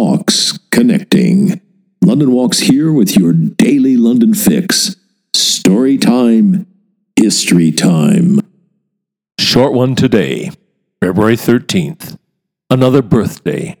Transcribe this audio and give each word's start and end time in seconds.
Walks 0.00 0.56
Connecting. 0.70 1.60
London 2.04 2.30
Walks 2.30 2.60
here 2.60 2.92
with 2.92 3.16
your 3.16 3.32
daily 3.32 3.96
London 3.96 4.32
fix. 4.32 4.94
Story 5.34 5.98
time, 5.98 6.68
history 7.16 7.72
time. 7.72 8.38
Short 9.40 9.72
one 9.72 9.96
today, 9.96 10.52
February 11.02 11.34
13th. 11.34 12.16
Another 12.70 13.02
birthday. 13.02 13.76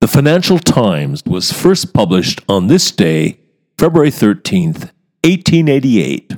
The 0.00 0.08
Financial 0.08 0.58
Times 0.58 1.22
was 1.24 1.52
first 1.52 1.94
published 1.94 2.40
on 2.48 2.66
this 2.66 2.90
day, 2.90 3.38
February 3.78 4.10
13th, 4.10 4.90
1888. 5.22 6.32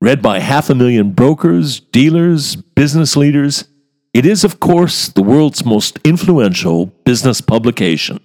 Read 0.00 0.20
by 0.20 0.40
half 0.40 0.68
a 0.68 0.74
million 0.74 1.12
brokers, 1.12 1.78
dealers, 1.78 2.56
business 2.56 3.14
leaders, 3.14 3.68
it 4.12 4.26
is, 4.26 4.42
of 4.42 4.58
course, 4.58 5.06
the 5.10 5.22
world's 5.22 5.64
most 5.64 6.00
influential 6.02 6.86
business 6.86 7.40
publication. 7.40 8.18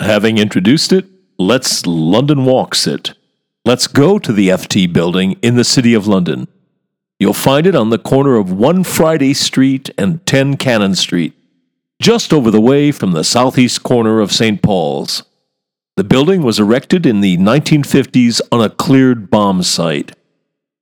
Having 0.00 0.38
introduced 0.38 0.92
it, 0.92 1.06
let's 1.38 1.86
London 1.86 2.44
walks 2.44 2.86
it. 2.86 3.12
Let's 3.64 3.86
go 3.86 4.18
to 4.18 4.32
the 4.32 4.48
FT 4.48 4.90
building 4.90 5.32
in 5.42 5.56
the 5.56 5.64
City 5.64 5.92
of 5.92 6.06
London. 6.06 6.48
You'll 7.20 7.34
find 7.34 7.66
it 7.66 7.76
on 7.76 7.90
the 7.90 7.98
corner 7.98 8.36
of 8.36 8.50
1 8.50 8.84
Friday 8.84 9.34
Street 9.34 9.90
and 9.98 10.24
10 10.26 10.56
Cannon 10.56 10.94
Street, 10.94 11.34
just 12.00 12.32
over 12.32 12.50
the 12.50 12.60
way 12.60 12.90
from 12.90 13.12
the 13.12 13.22
southeast 13.22 13.82
corner 13.82 14.20
of 14.20 14.32
St. 14.32 14.62
Paul's. 14.62 15.24
The 15.96 16.04
building 16.04 16.42
was 16.42 16.58
erected 16.58 17.04
in 17.04 17.20
the 17.20 17.36
1950s 17.36 18.40
on 18.50 18.62
a 18.62 18.70
cleared 18.70 19.30
bomb 19.30 19.62
site. 19.62 20.12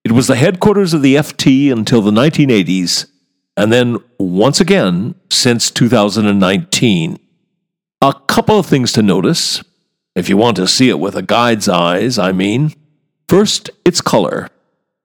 It 0.04 0.12
was 0.12 0.28
the 0.28 0.36
headquarters 0.36 0.94
of 0.94 1.02
the 1.02 1.16
FT 1.16 1.72
until 1.72 2.00
the 2.00 2.12
1980s, 2.12 3.10
and 3.56 3.72
then 3.72 3.98
once 4.18 4.60
again 4.60 5.16
since 5.28 5.70
2019. 5.70 7.18
A 8.02 8.14
couple 8.28 8.58
of 8.58 8.64
things 8.64 8.92
to 8.92 9.02
notice, 9.02 9.62
if 10.14 10.28
you 10.30 10.36
want 10.38 10.56
to 10.56 10.66
see 10.66 10.88
it 10.88 10.98
with 10.98 11.14
a 11.16 11.22
guide's 11.22 11.68
eyes, 11.68 12.18
I 12.18 12.32
mean. 12.32 12.72
First, 13.28 13.68
its 13.84 14.00
color. 14.00 14.48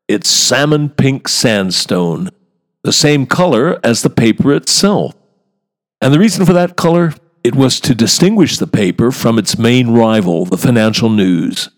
It's 0.07 0.29
salmon 0.29 0.89
pink 0.89 1.27
sandstone, 1.27 2.29
the 2.83 2.93
same 2.93 3.25
color 3.25 3.79
as 3.83 4.01
the 4.01 4.09
paper 4.09 4.53
itself. 4.53 5.13
And 5.99 6.13
the 6.13 6.19
reason 6.19 6.45
for 6.45 6.53
that 6.53 6.77
color? 6.77 7.13
It 7.43 7.55
was 7.55 7.79
to 7.81 7.93
distinguish 7.93 8.57
the 8.57 8.67
paper 8.67 9.11
from 9.11 9.38
its 9.38 9.57
main 9.57 9.89
rival, 9.89 10.45
the 10.45 10.57
Financial 10.57 11.09
News. 11.09 11.69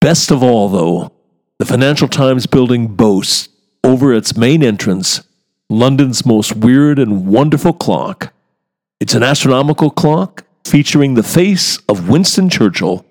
Best 0.00 0.30
of 0.30 0.42
all, 0.42 0.68
though, 0.68 1.12
the 1.58 1.64
Financial 1.64 2.08
Times 2.08 2.46
building 2.46 2.88
boasts, 2.88 3.48
over 3.84 4.12
its 4.12 4.36
main 4.36 4.64
entrance, 4.64 5.22
London's 5.70 6.26
most 6.26 6.56
weird 6.56 6.98
and 6.98 7.26
wonderful 7.26 7.72
clock. 7.72 8.31
It's 9.02 9.14
an 9.14 9.24
astronomical 9.24 9.90
clock 9.90 10.44
featuring 10.64 11.14
the 11.14 11.24
face 11.24 11.76
of 11.88 12.08
Winston 12.08 12.48
Churchill 12.48 13.04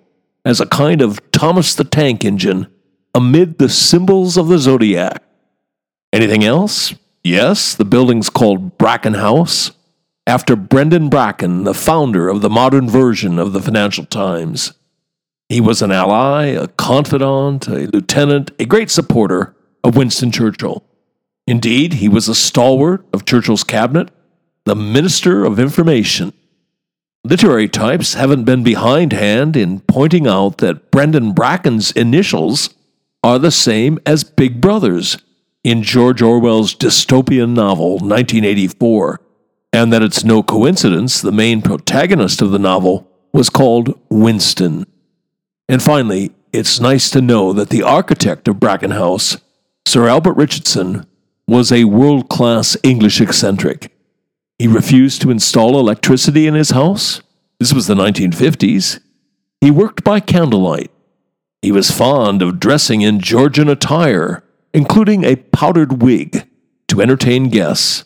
as 0.46 0.62
a 0.62 0.66
kind 0.66 1.02
of 1.02 1.20
Thomas 1.34 1.76
the 1.76 1.84
Tank 1.84 2.24
Engine 2.24 2.68
amid 3.14 3.58
the 3.58 3.68
symbols 3.68 4.38
of 4.38 4.48
the 4.48 4.58
zodiac. 4.58 5.22
Anything 6.14 6.46
else? 6.46 6.94
Yes, 7.26 7.76
the 7.76 7.84
building's 7.84 8.30
called 8.30 8.78
Bracken 8.78 9.16
House, 9.16 9.72
after 10.26 10.56
Brendan 10.56 11.10
Bracken, 11.10 11.66
the 11.66 11.74
founder 11.74 12.30
of 12.30 12.40
the 12.40 12.50
modern 12.50 12.90
version 12.90 13.38
of 13.38 13.52
the 13.52 13.62
Financial 13.62 14.06
Times. 14.06 14.72
He 15.50 15.60
was 15.60 15.82
an 15.82 15.92
ally, 15.92 16.46
a 16.46 16.70
confidant, 16.70 17.68
a 17.68 17.88
lieutenant, 17.88 18.52
a 18.58 18.64
great 18.64 18.92
supporter 18.92 19.58
of 19.84 19.98
Winston 19.98 20.32
Churchill. 20.32 20.86
Indeed, 21.46 21.96
he 21.96 22.08
was 22.08 22.30
a 22.30 22.34
stalwart 22.34 23.06
of 23.12 23.26
Churchill's 23.26 23.66
cabinet, 23.66 24.10
the 24.66 24.76
Minister 24.76 25.44
of 25.44 25.60
Information. 25.60 26.34
Literary 27.24 27.68
types 27.68 28.14
haven't 28.14 28.44
been 28.44 28.64
behindhand 28.64 29.56
in 29.56 29.80
pointing 29.82 30.28
out 30.28 30.60
that 30.60 30.92
Brendan 30.92 31.34
Bracken's 31.34 31.92
initials 31.92 32.74
are 33.24 33.40
the 33.40 33.52
same 33.52 34.00
as 34.06 34.24
Big 34.24 34.62
Brother's 34.62 35.18
in 35.64 35.84
George 35.84 36.22
Orwell's 36.22 36.76
dystopian 36.76 37.54
novel 37.54 37.94
1984, 37.94 39.22
and 39.74 39.94
that 39.94 40.02
it's 40.02 40.24
no 40.24 40.42
coincidence 40.42 41.22
the 41.22 41.32
main 41.32 41.62
protagonist 41.62 42.42
of 42.42 42.52
the 42.52 42.60
novel 42.60 43.08
was 43.34 43.50
called 43.50 44.00
Winston. 44.10 44.86
And 45.70 45.82
finally, 45.82 46.32
it's 46.52 46.80
nice 46.80 47.10
to 47.12 47.22
know 47.22 47.54
that 47.54 47.70
the 47.70 47.84
architect 47.84 48.48
of 48.48 48.60
Bracken 48.60 48.92
House, 48.92 49.38
Sir 49.88 50.08
Albert 50.08 50.34
Richardson, 50.34 51.06
was 51.48 51.72
a 51.72 51.86
world 51.86 52.30
class 52.30 52.76
English 52.84 53.22
eccentric. 53.22 53.92
He 54.62 54.68
refused 54.68 55.22
to 55.22 55.32
install 55.32 55.80
electricity 55.80 56.46
in 56.46 56.54
his 56.54 56.70
house. 56.70 57.22
This 57.60 57.74
was 57.74 57.88
the 57.88 57.96
1950s. 57.96 59.00
He 59.60 59.72
worked 59.72 60.04
by 60.04 60.20
candlelight 60.20 60.92
he 61.62 61.72
was 61.72 61.92
fond 61.92 62.42
of 62.42 62.60
dressing 62.60 63.02
in 63.02 63.20
Georgian 63.20 63.70
attire, 63.70 64.44
including 64.74 65.24
a 65.24 65.36
powdered 65.36 66.02
wig, 66.02 66.48
to 66.88 67.02
entertain 67.02 67.50
guests, 67.50 68.04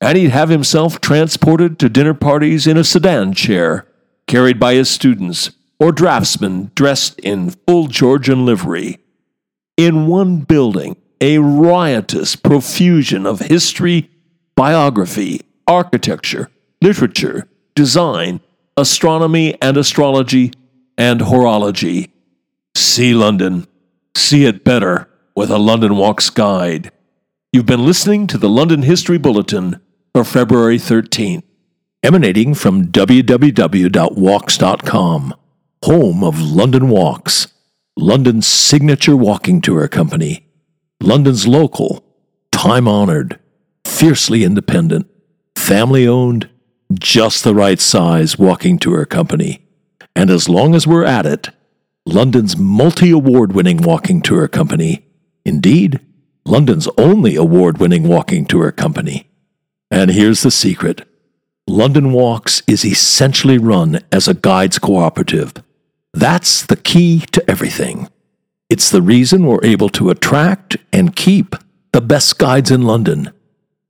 and 0.00 0.18
he'd 0.18 0.30
have 0.30 0.48
himself 0.48 1.00
transported 1.00 1.78
to 1.78 1.88
dinner 1.88 2.14
parties 2.14 2.66
in 2.66 2.76
a 2.76 2.84
sedan 2.84 3.32
chair, 3.32 3.86
carried 4.26 4.58
by 4.58 4.74
his 4.74 4.90
students 4.90 5.52
or 5.78 5.92
draftsmen 5.92 6.70
dressed 6.74 7.18
in 7.20 7.50
full 7.50 7.86
Georgian 7.86 8.44
livery. 8.44 8.98
In 9.76 10.08
one 10.08 10.40
building, 10.40 10.96
a 11.20 11.38
riotous 11.38 12.34
profusion 12.34 13.24
of 13.24 13.40
history, 13.40 14.10
biography, 14.56 15.42
architecture, 15.66 16.50
literature, 16.80 17.48
design, 17.74 18.40
astronomy 18.76 19.60
and 19.60 19.76
astrology, 19.76 20.52
and 20.98 21.20
horology. 21.20 22.10
See 22.74 23.14
London. 23.14 23.66
See 24.14 24.44
it 24.44 24.64
better 24.64 25.08
with 25.34 25.50
a 25.50 25.58
London 25.58 25.96
Walks 25.96 26.30
Guide. 26.30 26.90
You've 27.52 27.66
been 27.66 27.84
listening 27.84 28.26
to 28.28 28.38
the 28.38 28.48
London 28.48 28.82
History 28.82 29.18
Bulletin 29.18 29.80
for 30.14 30.24
February 30.24 30.78
13th, 30.78 31.42
emanating 32.02 32.54
from 32.54 32.86
www.walks.com, 32.86 33.34
home 35.84 36.24
of 36.24 36.40
London 36.40 36.88
Walks, 36.88 37.48
London's 37.96 38.46
signature 38.46 39.16
walking 39.16 39.60
tour 39.60 39.88
company, 39.88 40.46
London's 41.00 41.46
local, 41.46 42.04
time 42.52 42.88
honored, 42.88 43.38
fiercely 43.86 44.44
independent, 44.44 45.06
family 45.66 46.06
owned, 46.06 46.48
just 46.94 47.42
the 47.42 47.54
right 47.54 47.80
size 47.80 48.38
walking 48.38 48.78
tour 48.78 49.04
company. 49.04 49.66
And 50.14 50.30
as 50.30 50.48
long 50.48 50.76
as 50.76 50.86
we're 50.86 51.04
at 51.04 51.26
it, 51.26 51.48
London's 52.06 52.56
multi 52.56 53.10
award 53.10 53.52
winning 53.52 53.78
walking 53.78 54.22
tour 54.22 54.46
company. 54.46 55.04
Indeed, 55.44 55.98
London's 56.44 56.86
only 56.96 57.34
award 57.34 57.78
winning 57.78 58.04
walking 58.06 58.44
tour 58.44 58.70
company. 58.70 59.28
And 59.90 60.12
here's 60.12 60.42
the 60.42 60.52
secret 60.52 61.04
London 61.66 62.12
Walks 62.12 62.62
is 62.68 62.84
essentially 62.84 63.58
run 63.58 63.98
as 64.12 64.28
a 64.28 64.34
guides 64.34 64.78
cooperative. 64.78 65.52
That's 66.14 66.64
the 66.64 66.76
key 66.76 67.24
to 67.32 67.50
everything. 67.50 68.08
It's 68.70 68.88
the 68.88 69.02
reason 69.02 69.44
we're 69.44 69.64
able 69.64 69.88
to 69.90 70.10
attract 70.10 70.76
and 70.92 71.16
keep 71.16 71.56
the 71.92 72.00
best 72.00 72.38
guides 72.38 72.70
in 72.70 72.82
London. 72.82 73.32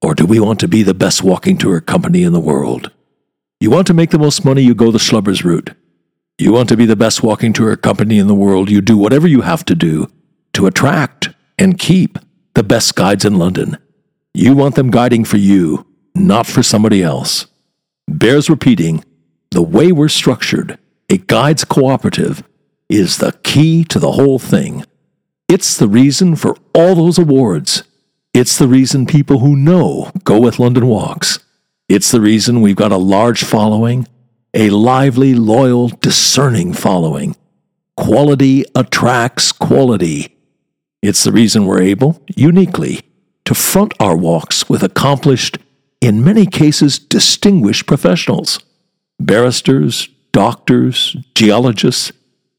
Or 0.00 0.14
do 0.14 0.24
we 0.24 0.38
want 0.40 0.60
to 0.60 0.68
be 0.68 0.82
the 0.82 0.94
best 0.94 1.22
walking 1.22 1.58
tour 1.58 1.80
company 1.80 2.22
in 2.22 2.32
the 2.32 2.40
world? 2.40 2.92
You 3.60 3.70
want 3.70 3.86
to 3.88 3.94
make 3.94 4.10
the 4.10 4.18
most 4.18 4.44
money, 4.44 4.62
you 4.62 4.74
go 4.74 4.92
the 4.92 4.98
Schlubbers 4.98 5.42
route. 5.42 5.74
You 6.38 6.52
want 6.52 6.68
to 6.68 6.76
be 6.76 6.86
the 6.86 6.94
best 6.94 7.22
walking 7.22 7.52
tour 7.52 7.74
company 7.76 8.18
in 8.18 8.28
the 8.28 8.34
world, 8.34 8.70
you 8.70 8.80
do 8.80 8.96
whatever 8.96 9.26
you 9.26 9.40
have 9.40 9.64
to 9.64 9.74
do 9.74 10.08
to 10.52 10.66
attract 10.66 11.30
and 11.58 11.78
keep 11.78 12.18
the 12.54 12.62
best 12.62 12.94
guides 12.94 13.24
in 13.24 13.38
London. 13.38 13.76
You 14.34 14.54
want 14.54 14.76
them 14.76 14.92
guiding 14.92 15.24
for 15.24 15.36
you, 15.36 15.84
not 16.14 16.46
for 16.46 16.62
somebody 16.62 17.02
else. 17.02 17.46
Bears 18.06 18.48
repeating 18.48 19.04
the 19.50 19.62
way 19.62 19.90
we're 19.90 20.08
structured, 20.08 20.78
a 21.10 21.18
guides 21.18 21.64
cooperative, 21.64 22.44
is 22.88 23.18
the 23.18 23.32
key 23.42 23.82
to 23.84 23.98
the 23.98 24.12
whole 24.12 24.38
thing. 24.38 24.84
It's 25.48 25.76
the 25.76 25.88
reason 25.88 26.36
for 26.36 26.56
all 26.74 26.94
those 26.94 27.18
awards. 27.18 27.82
It's 28.38 28.56
the 28.56 28.68
reason 28.68 29.04
people 29.04 29.40
who 29.40 29.56
know 29.56 30.12
go 30.22 30.38
with 30.38 30.60
London 30.60 30.86
Walks. 30.86 31.40
It's 31.88 32.12
the 32.12 32.20
reason 32.20 32.60
we've 32.60 32.76
got 32.76 32.92
a 32.92 32.96
large 32.96 33.42
following 33.42 34.06
a 34.54 34.70
lively, 34.70 35.34
loyal, 35.34 35.88
discerning 35.88 36.72
following. 36.72 37.34
quality 37.96 38.64
attracts 38.76 39.50
quality. 39.50 40.36
It's 41.02 41.24
the 41.24 41.32
reason 41.32 41.66
we're 41.66 41.82
able, 41.82 42.22
uniquely, 42.36 43.00
to 43.44 43.54
front 43.54 43.92
our 43.98 44.16
walks 44.16 44.68
with 44.68 44.84
accomplished, 44.84 45.58
in 46.00 46.22
many 46.22 46.46
cases 46.46 47.00
distinguished 47.00 47.88
professionals 47.88 48.60
barristers, 49.18 50.08
doctors, 50.30 51.16
geologists, 51.34 52.12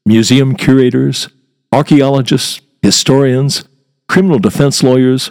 museum 0.04 0.56
curators, 0.56 1.30
archaeologists, 1.72 2.60
historians, 2.82 3.64
criminal 4.10 4.38
defense 4.38 4.82
lawyers, 4.82 5.30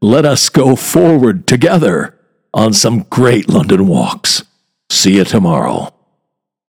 let 0.00 0.24
us 0.24 0.48
go 0.48 0.76
forward 0.76 1.46
together 1.46 2.18
on 2.54 2.72
some 2.72 3.02
great 3.10 3.48
London 3.48 3.86
walks. 3.86 4.42
See 4.88 5.16
you 5.16 5.24
tomorrow. 5.24 5.94